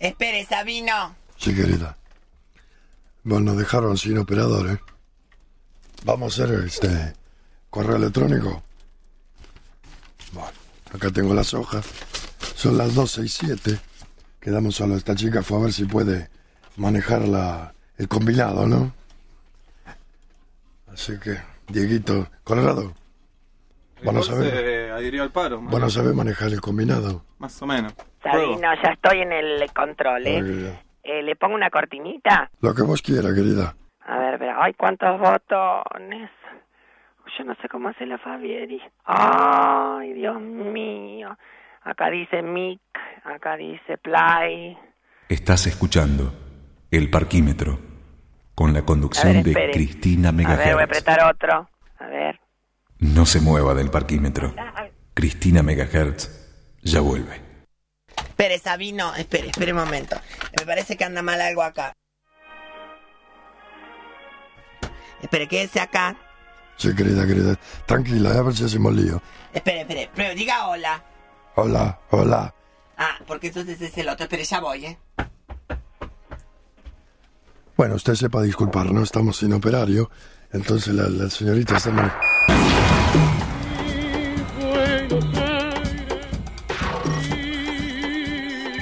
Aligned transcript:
Espere, 0.00 0.44
Sabino. 0.46 1.14
Sí, 1.36 1.54
querida. 1.54 1.96
Bueno, 3.22 3.52
nos 3.52 3.58
dejaron 3.58 3.96
sin 3.98 4.16
operador, 4.18 4.70
¿eh? 4.70 4.78
Vamos 6.04 6.38
a 6.40 6.44
hacer 6.44 6.64
este 6.64 7.12
correo 7.68 7.96
electrónico. 7.96 8.62
Bueno, 10.32 10.50
acá 10.92 11.10
tengo 11.10 11.34
las 11.34 11.52
hojas. 11.52 11.84
Son 12.56 12.78
las 12.78 12.94
12 12.94 13.22
y 13.22 13.28
7. 13.28 13.78
Quedamos 14.40 14.76
solo. 14.76 14.96
Esta 14.96 15.14
chica 15.14 15.42
fue 15.42 15.58
a 15.58 15.62
ver 15.64 15.72
si 15.72 15.84
puede 15.84 16.30
manejar 16.76 17.28
la, 17.28 17.74
el 17.98 18.08
combinado, 18.08 18.66
¿no? 18.66 18.92
Así 20.90 21.18
que, 21.18 21.38
Dieguito, 21.68 22.28
Colorado. 22.42 22.94
Bueno, 24.02 24.20
Entonces, 24.20 24.50
sabe, 24.50 24.86
eh, 24.86 24.90
adhirió 24.90 25.22
al 25.22 25.30
paro. 25.30 25.60
bueno, 25.60 25.90
sabe 25.90 26.14
manejar 26.14 26.52
el 26.52 26.60
combinado. 26.62 27.22
Más 27.38 27.60
o 27.60 27.66
menos. 27.66 27.92
Sabino, 28.22 28.68
ya 28.82 28.90
estoy 28.92 29.20
en 29.22 29.32
el 29.32 29.72
control, 29.72 30.26
¿eh? 30.26 30.74
Eh, 31.02 31.22
¿Le 31.22 31.36
pongo 31.36 31.54
una 31.54 31.70
cortinita? 31.70 32.50
Lo 32.60 32.74
que 32.74 32.82
vos 32.82 33.00
quieras, 33.02 33.32
querida. 33.34 33.74
A 34.06 34.18
ver, 34.18 34.38
pero, 34.38 34.60
ay, 34.62 34.74
cuántos 34.74 35.18
botones. 35.18 36.30
Yo 37.38 37.44
no 37.44 37.54
sé 37.62 37.68
cómo 37.68 37.88
hace 37.88 38.06
la 38.06 38.18
Fabieri. 38.18 38.80
Ay, 39.04 40.12
Dios 40.14 40.40
mío. 40.40 41.36
Acá 41.82 42.10
dice 42.10 42.42
mic, 42.42 42.80
acá 43.24 43.56
dice 43.56 43.96
play. 43.98 44.76
Estás 45.28 45.66
escuchando 45.66 46.32
El 46.90 47.08
Parquímetro 47.08 47.78
con 48.54 48.74
la 48.74 48.82
conducción 48.82 49.42
ver, 49.42 49.54
de. 49.54 49.70
Cristina 49.70 50.28
A 50.28 50.32
ver, 50.32 50.44
voy 50.44 50.52
a 50.52 50.56
Megahertz. 50.58 50.82
apretar 50.82 51.30
otro. 51.32 51.70
A 51.98 52.06
ver. 52.06 52.40
No 52.98 53.24
se 53.24 53.40
mueva 53.40 53.72
del 53.74 53.90
parquímetro. 53.90 54.52
Cristina 55.14 55.62
Megahertz 55.62 56.28
ya 56.82 57.00
vuelve. 57.00 57.40
Espere, 58.40 58.58
Sabino, 58.58 59.14
espere, 59.16 59.48
espere 59.50 59.74
un 59.74 59.80
momento. 59.80 60.16
Me 60.58 60.64
parece 60.64 60.96
que 60.96 61.04
anda 61.04 61.20
mal 61.20 61.38
algo 61.42 61.62
acá. 61.62 61.92
Espere, 65.20 65.46
quédese 65.46 65.78
acá. 65.78 66.16
Sí, 66.78 66.94
querida, 66.94 67.26
querida. 67.26 67.58
Tranquila, 67.84 68.30
a 68.30 68.40
ver 68.40 68.54
si 68.54 68.64
hacemos 68.64 68.94
lío. 68.94 69.20
Espere, 69.52 69.82
espere, 69.82 70.08
pero 70.14 70.34
diga 70.34 70.68
hola. 70.68 71.04
Hola, 71.56 72.00
hola. 72.12 72.54
Ah, 72.96 73.18
porque 73.26 73.48
entonces 73.48 73.78
es 73.78 73.98
el 73.98 74.08
otro. 74.08 74.24
Espere, 74.24 74.44
ya 74.44 74.60
voy, 74.60 74.86
¿eh? 74.86 74.98
Bueno, 77.76 77.96
usted 77.96 78.14
sepa 78.14 78.40
disculpar, 78.40 78.86
no 78.90 79.02
estamos 79.02 79.36
sin 79.36 79.52
operario. 79.52 80.10
Entonces 80.50 80.94
la, 80.94 81.10
la 81.10 81.28
señorita 81.28 81.76
está... 81.76 81.90
mal- 81.90 82.18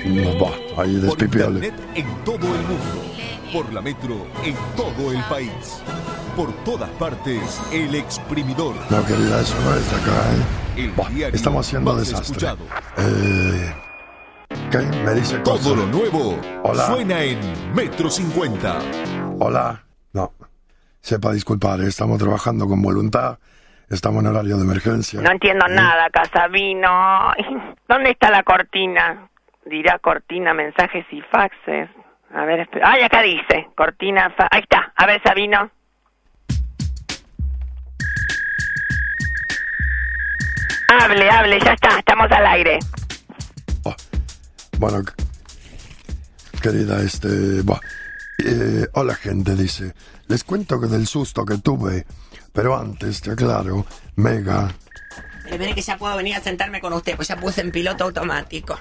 No, 0.09 0.81
ahí 0.81 0.97
internet 1.21 1.75
en 1.95 2.07
todo 2.25 2.37
el 2.37 2.63
mundo. 2.63 3.05
Por 3.53 3.71
la 3.73 3.83
metro 3.83 4.27
en 4.43 4.55
todo 4.77 5.13
el 5.13 5.23
país. 5.25 5.83
Por 6.35 6.53
todas 6.65 6.89
partes, 6.91 7.61
el 7.73 7.95
exprimidor. 7.95 8.75
No, 8.91 9.05
querida, 9.05 9.41
eso 9.41 9.55
no 9.63 9.75
es 9.75 9.91
de 9.91 9.97
acá, 9.97 10.13
¿eh? 10.33 10.93
Diario 11.15 11.35
estamos 11.35 11.67
haciendo 11.67 11.95
desastre. 11.97 12.49
Eh, 12.99 13.75
¿Qué? 14.71 14.79
Me 14.79 15.15
dice 15.15 15.39
Todo 15.41 15.57
cosas. 15.57 15.77
lo 15.77 15.87
nuevo 15.87 16.39
Hola. 16.63 16.87
suena 16.87 17.23
en 17.23 17.39
Metro 17.75 18.09
50. 18.09 18.79
Hola. 19.41 19.85
No. 20.15 20.33
Sepa 21.01 21.33
disculpar, 21.33 21.81
¿eh? 21.81 21.87
estamos 21.89 22.19
trabajando 22.19 22.67
con 22.67 22.81
voluntad. 22.81 23.39
Estamos 23.91 24.21
en 24.23 24.29
horario 24.29 24.57
de 24.57 24.65
emergencia. 24.65 25.21
No 25.21 25.31
entiendo 25.33 25.67
¿Eh? 25.67 25.75
nada 25.75 26.07
acá, 26.07 26.23
Sabino. 26.33 26.89
Ay, 26.91 27.45
¿Dónde 27.89 28.11
está 28.11 28.31
la 28.31 28.43
cortina? 28.43 29.29
Dirá 29.69 29.99
cortina, 29.99 30.55
mensajes 30.55 31.05
y 31.11 31.21
faxes. 31.23 31.89
A 32.35 32.45
ver, 32.45 32.61
espera. 32.61 32.91
Ay, 32.91 33.03
acá 33.03 33.23
dice. 33.23 33.69
Cortina, 33.77 34.31
fa- 34.37 34.49
Ahí 34.51 34.61
está. 34.61 34.93
A 34.97 35.07
ver, 35.07 35.21
Sabino. 35.23 35.71
Hable, 40.89 41.29
hable, 41.31 41.61
ya 41.65 41.73
está. 41.73 41.99
Estamos 41.99 42.31
al 42.31 42.47
aire. 42.47 42.79
Oh, 43.85 43.95
Bueno, 44.79 45.03
querida, 46.63 47.01
este... 47.03 47.63
buah, 47.63 47.81
eh, 48.45 48.87
hola 48.95 49.15
gente, 49.15 49.55
dice. 49.55 49.93
Les 50.29 50.45
cuento 50.45 50.81
que 50.81 50.87
del 50.87 51.07
susto 51.07 51.45
que 51.45 51.59
tuve, 51.59 52.07
pero 52.53 52.77
antes, 52.77 53.21
te 53.21 53.33
aclaro, 53.33 53.85
Mega, 54.17 54.69
Espere 55.47 55.75
que 55.75 55.81
ya 55.81 55.97
puedo 55.97 56.15
venir 56.19 56.35
a 56.37 56.41
sentarme 56.41 56.79
con 56.79 56.93
usted, 56.93 57.17
pues 57.17 57.29
ya 57.29 57.37
puse 57.37 57.63
en 57.63 57.71
piloto 57.71 58.05
automático. 58.05 58.79